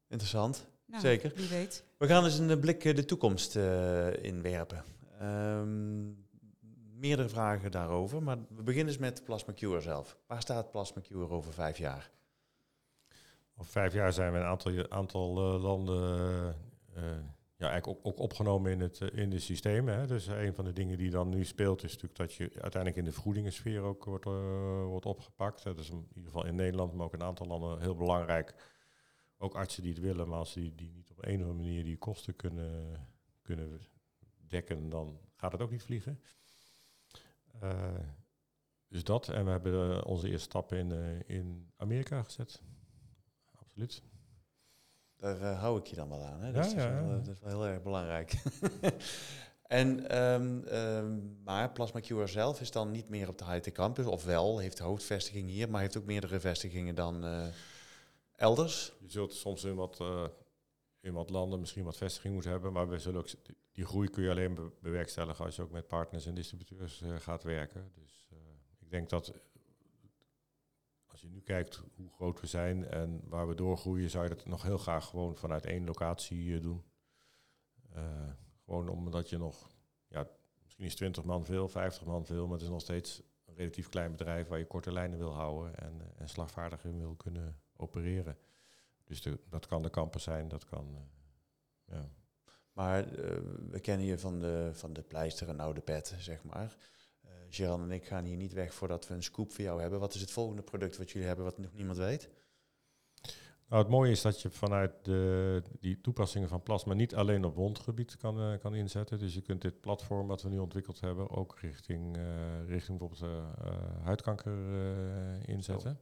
[0.08, 0.66] Interessant.
[0.86, 1.32] Nou, Zeker.
[1.36, 1.84] Wie weet.
[1.98, 4.84] We gaan eens een blik eh, de toekomst eh, inwerpen.
[5.20, 6.06] Ehm,
[7.00, 10.18] meerdere vragen daarover, maar we beginnen eens met Plasma Cure zelf.
[10.28, 12.12] Waar staat Plasma Cure over vijf jaar?
[13.56, 16.56] Over vijf jaar zijn we een aantal, aantal eh, landen
[16.94, 17.04] eh,
[17.58, 19.98] ja, eigenlijk ook, ook opgenomen in het, eh, in de systemen.
[20.00, 20.08] Hè.
[20.08, 23.06] Dus een van de dingen die dan nu speelt is natuurlijk dat je uiteindelijk in
[23.06, 25.64] de vergoedingensfeer ook wordt, eh, wordt opgepakt.
[25.64, 28.54] Dat is in ieder geval in Nederland, maar ook in een aantal landen heel belangrijk.
[29.38, 31.84] Ook artsen die het willen, maar als die, die niet op een of andere manier
[31.84, 33.08] die kosten kunnen,
[33.42, 33.82] kunnen
[34.48, 36.22] dekken, dan gaat het ook niet vliegen.
[38.90, 39.30] Dus dat.
[39.30, 42.62] En we hebben eh, onze eerste stappen in, eh, in Amerika gezet.
[43.60, 44.02] Absoluut.
[45.16, 46.42] Daar hou ik je dan wel aan.
[46.42, 46.48] Hè?
[46.48, 47.18] Ja, Dat, is ja, wel, ja.
[47.18, 48.34] eh, dat is wel heel erg belangrijk.
[49.64, 54.06] en, ehm, ehm, maar Plasma Cure zelf is dan niet meer op de high-tech campus,
[54.06, 57.26] of wel, heeft hoofdvestiging hier, maar heeft ook meerdere vestigingen dan
[58.36, 58.94] elders.
[59.00, 60.04] Je zult soms in wat,
[61.08, 63.30] in wat landen misschien wat vestiging moeten hebben, maar we zullen ook,
[63.72, 67.16] die groei kun je alleen be- bewerkstelligen als je ook met partners en distributeurs eh,
[67.16, 67.92] gaat werken.
[67.94, 68.38] Dus eh,
[68.80, 69.34] ik denk dat
[71.06, 74.46] als je nu kijkt hoe groot we zijn en waar we doorgroeien, zou je dat
[74.46, 76.84] nog heel graag gewoon vanuit één locatie eh, doen.
[78.66, 79.70] Gewoon omdat je nog,
[80.08, 80.28] ja,
[80.64, 83.90] misschien is 20 man veel, 50 man veel, maar het is nog steeds een relatief
[83.90, 86.30] klein bedrijf waar je korte lijnen wil houden en, en
[86.84, 88.38] in wil kunnen opereren.
[89.08, 90.96] Dus de, dat kan de campus zijn, dat kan.
[90.96, 92.10] eh, ja.
[92.72, 96.76] Maar eh, we kennen je van de, van de pleister en oude pet, zeg maar.
[97.50, 100.00] Geran en ik gaan hier niet weg voordat we een scoop voor jou hebben.
[100.00, 102.30] Wat is het volgende product wat jullie hebben wat nog niemand weet?
[103.68, 107.56] Nou, het mooie is dat je vanuit de, die toepassingen van plasma niet alleen op
[107.56, 109.20] wondgebied kan, kan inzetten.
[109.20, 112.18] Dus je kunt dit platform wat we nu ontwikkeld hebben ook richting,
[112.68, 113.46] richting bijvoorbeeld
[114.04, 114.58] huidkanker
[115.48, 116.00] inzetten.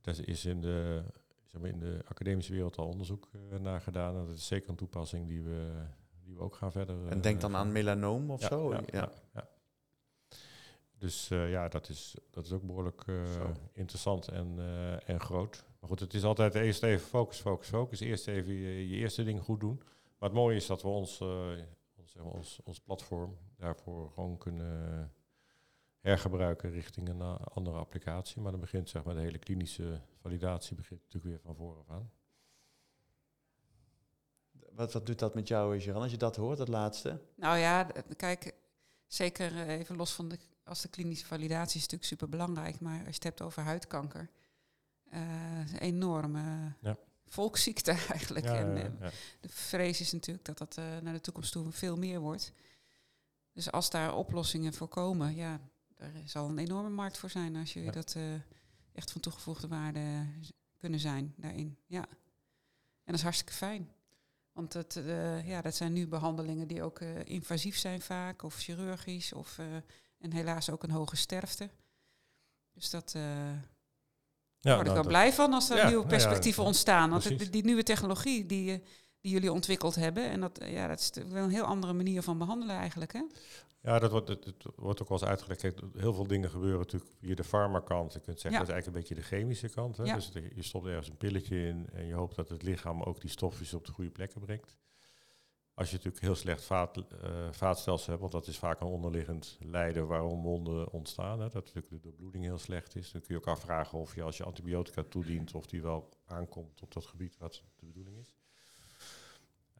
[0.00, 1.02] Daar is in de,
[1.52, 4.16] zeg maar, in de academische wereld al onderzoek eh, naar gedaan.
[4.16, 5.84] En dat is zeker een toepassing die we,
[6.24, 7.06] die we ook gaan verder.
[7.06, 8.72] En eh, denk dan aan melanoom of ja, zo?
[8.72, 9.48] Ja, ja, ja.
[10.98, 14.58] Dus eh, ja, dat is, dat is ook behoorlijk eh, interessant en,
[15.06, 15.64] en groot.
[15.80, 18.00] Maar goed, het is altijd eerst even focus, focus, focus.
[18.00, 19.82] Eerst even je, je eerste ding goed doen.
[20.18, 21.20] Maar het mooie is dat we ons,
[21.96, 25.12] ons, zeg maar, ons, ons platform daarvoor gewoon kunnen
[26.00, 28.42] hergebruiken richting een andere applicatie.
[28.42, 32.10] Maar dan begint zeg maar de hele klinische validatie begint natuurlijk weer van vooraf aan.
[34.72, 37.20] Wat, wat doet dat met jou, Geran, als je dat hoort, dat laatste?
[37.34, 38.54] Nou ja, kijk,
[39.06, 42.96] zeker eh, even los van de, als de klinische validatie is natuurlijk super belangrijk, maar
[42.98, 44.30] als je het hebt over huidkanker,
[45.10, 46.96] eh, een enorme Ja.
[47.26, 48.44] volksziekte eigenlijk.
[48.44, 49.10] Ja, en ja, eh, ja.
[49.40, 52.52] de vrees is natuurlijk dat dat eh, naar de toekomst toe veel meer wordt.
[53.52, 55.60] Dus als daar oplossingen voor komen, ja,
[55.96, 57.94] daar zal een enorme markt voor zijn als jullie Ja.
[57.94, 58.22] dat eh,
[58.94, 60.26] echt van toegevoegde waarde
[60.78, 61.76] kunnen zijn daarin.
[61.86, 62.06] Ja.
[63.04, 63.88] En dat is hartstikke fijn.
[64.52, 68.54] Want het, eh, ja, dat zijn nu behandelingen die ook eh, invasief zijn vaak, of
[68.56, 69.66] chirurgisch, of, eh,
[70.18, 71.70] en helaas ook een hoge sterfte.
[72.72, 76.16] Dus dat Ja, word ik nou, wel blij van als er Ja, nieuwe nou ja,
[76.18, 77.10] perspectieven ontstaan.
[77.10, 78.82] Want het- die nieuwe technologie die,
[79.20, 82.38] die jullie ontwikkeld hebben, en dat, ja, dat is wel een heel andere manier van
[82.38, 83.12] behandelen eigenlijk.
[83.12, 83.22] Hè?
[83.82, 85.60] Ja, dat wordt, het, het wordt ook wel eens uitgelegd.
[85.60, 88.12] Kijk, heel veel dingen gebeuren natuurlijk via de farmakant.
[88.12, 88.66] Je kunt zeggen, Ja.
[88.66, 89.96] dat is eigenlijk een beetje de chemische kant.
[89.96, 90.04] Hè?
[90.04, 90.14] Ja.
[90.14, 93.20] Dus de- je stopt ergens een pilletje in en je hoopt dat het lichaam ook
[93.20, 94.76] die stofjes op de goede plekken brengt.
[95.74, 99.58] Als je natuurlijk heel slecht vaat, eh, vaatstelsel hebt, want dat is vaak een onderliggend
[99.60, 101.40] lijden waarom wonden ontstaan.
[101.40, 101.48] Hè?
[101.48, 103.10] Dat natuurlijk de doorbloeding heel slecht is.
[103.12, 106.82] Dan kun je ook afvragen of je als je antibiotica toedient, of die wel aankomt
[106.82, 108.34] op dat gebied wat de bedoeling is.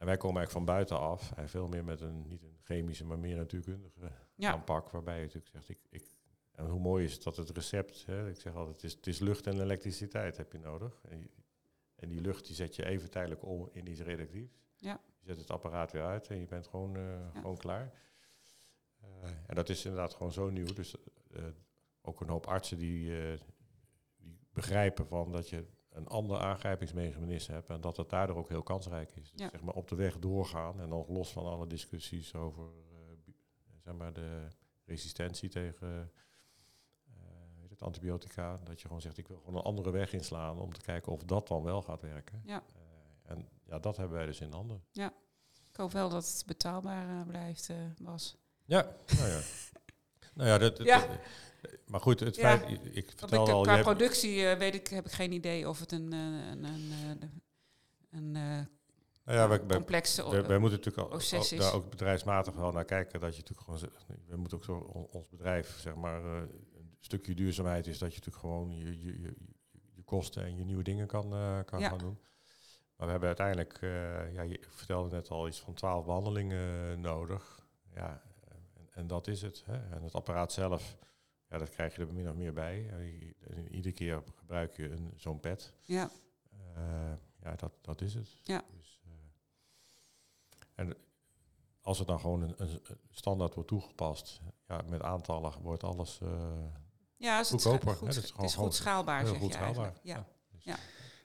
[0.03, 3.19] En wij komen eigenlijk van buitenaf en veel meer met een, niet een chemische, maar
[3.19, 4.51] meer natuurkundige Ja.
[4.51, 4.89] aanpak.
[4.89, 6.03] Waarbij je natuurlijk zegt, ik, ik,
[6.51, 9.07] en hoe mooi is het dat het recept, hè, ik zeg altijd, het is, het
[9.07, 11.01] is lucht en elektriciteit heb je nodig.
[11.09, 11.29] En, je-
[11.95, 14.53] en die lucht die zet je even tijdelijk om in iets redactiefs.
[14.77, 15.01] Ja.
[15.19, 17.93] Je zet het apparaat weer uit en je bent gewoon, eh, gewoon klaar.
[19.01, 20.73] Eh, en dat is inderdaad gewoon zo nieuw.
[20.73, 20.95] Dus
[21.31, 21.43] eh,
[22.01, 23.09] ook een hoop artsen die,
[24.17, 28.63] die begrijpen van dat je een ander aangrijpingsmechanisme hebt en dat het daardoor ook heel
[28.63, 29.31] kansrijk is.
[29.31, 29.49] Dus Ja.
[29.49, 33.33] zeg maar op de weg doorgaan en dan los van alle discussies over eh,
[33.83, 34.47] zeg maar de
[34.85, 36.11] resistentie tegen
[37.05, 37.13] eh,
[37.69, 40.81] het, antibiotica, dat je gewoon zegt ik wil gewoon een andere weg inslaan om te
[40.81, 42.41] kijken of dat dan wel gaat werken.
[42.45, 42.63] Ja.
[42.73, 44.83] Eh, en ja, dat hebben wij dus in handen.
[45.69, 47.69] Ik hoop wel dat het betaalbaar blijft,
[48.01, 48.37] Bas.
[48.65, 49.39] Ja, nou ja.
[50.33, 50.79] nou ja, dat,
[51.87, 52.57] maar goed, het Ja.
[52.57, 55.79] feit, ik vertel al, qua hebt- productie eh, weet ik, heb ik geen idee of
[55.79, 56.19] het een, eh,
[56.49, 57.27] een, een, eh,
[58.11, 58.65] een eh,
[59.25, 60.29] Nou ja, wij, complexe...
[60.29, 63.19] wij, wij moeten natuurlijk al, al- daar ook bedrijfsmatig wel naar kijken.
[63.19, 63.89] Dat je natuurlijk gewoon,
[64.27, 66.49] we moeten ook zo on- ons bedrijf, zeg maar, een
[66.99, 69.33] stukje duurzaamheid is dat je natuurlijk gewoon je, je, je,
[69.95, 71.29] je kosten en je nieuwe dingen kan,
[71.65, 71.89] kan Ja.
[71.89, 72.19] gaan doen.
[72.95, 73.77] Maar we hebben uiteindelijk,
[74.33, 77.65] ja, je ik vertelde net al, iets van twaalf behandelingen eh, nodig.
[77.95, 78.21] Ja,
[78.93, 79.63] en, dat is het.
[79.65, 79.89] Hè.
[79.95, 80.97] En het apparaat zelf,
[81.49, 82.89] ja, dat krijg je er min of meer bij.
[82.89, 85.73] En iedere keer gebruik je een, zo'n pad.
[85.81, 86.09] ja,
[86.75, 88.27] Eh, ja, dat, dat is het.
[88.43, 88.63] Ja.
[88.77, 89.11] Dus, eh,
[90.75, 90.95] en
[91.81, 96.29] als het dan gewoon een, een standaard wordt toegepast, ja, met aantallen wordt alles eh,
[97.17, 99.37] ja dus het is Goedkoper, goed, hè, dat is het is goed schaalbaar, heel zeg
[99.37, 99.93] goed je schaalbaar.
[100.03, 100.27] eigenlijk.
[100.59, 100.77] Ja.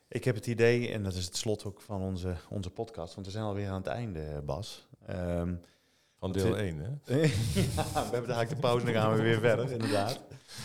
[0.08, 3.26] Ik heb het idee, en dat is het slot ook van onze, onze podcast, want
[3.26, 4.88] we zijn alweer aan het einde, Bas.
[5.06, 5.56] Ehm,
[6.18, 6.78] van deel vi- 1.
[6.78, 7.16] Hè?
[7.20, 7.28] ja,
[7.84, 10.20] we hebben eigenlijk de pauze en dan gaan we weer verder, inderdaad.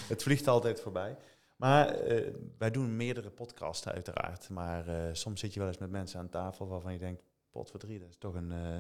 [0.08, 1.18] Het vliegt altijd voorbij.
[1.56, 4.50] Maar eh, wij doen meerdere podcasts uiteraard.
[4.50, 8.00] Maar eh, soms zit je wel eens met mensen aan tafel waarvan je denkt, potverdrie,
[8.00, 8.80] dat is toch een, eh,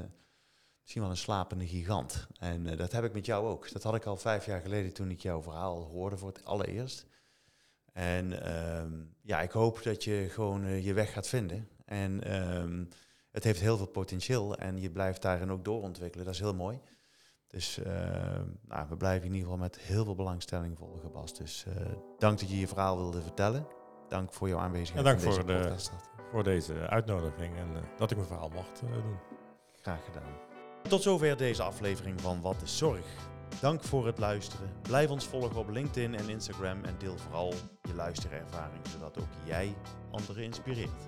[0.81, 2.27] misschien wel een slapende gigant.
[2.39, 3.71] En dat heb ik met jou ook.
[3.71, 7.05] Dat had ik al vijf jaar geleden toen ik jouw verhaal hoorde voor het allereerst.
[7.93, 11.67] En ehm, ja, ik hoop dat je gewoon je weg gaat vinden.
[11.85, 12.83] En ehm,
[13.33, 16.25] het heeft heel veel potentieel en je blijft daarin ook doorontwikkelen.
[16.25, 16.79] Dat is heel mooi.
[17.47, 21.33] Dus ehm, nou, we blijven in ieder geval met heel veel belangstelling volgen, Bas.
[21.33, 21.85] Dus eh,
[22.17, 23.67] dank dat je je verhaal wilde vertellen.
[24.07, 26.31] Dank voor jouw aanwezigheid Ja, dank in deze voor de-.
[26.31, 29.17] Voor deze uitnodiging en eh, dat ik mijn verhaal mocht eh, doen.
[29.81, 30.31] Graag gedaan.
[30.87, 33.05] Tot zover deze aflevering van Wat is Zorg.
[33.61, 34.69] Dank voor het luisteren.
[34.81, 39.75] Blijf ons volgen op LinkedIn en Instagram en deel vooral je luisterervaring, zodat ook jij
[40.11, 41.07] anderen inspireert.